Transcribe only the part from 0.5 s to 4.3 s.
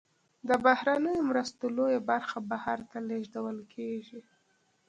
بهرنیو مرستو لویه برخه بهر ته لیږدول کیږي.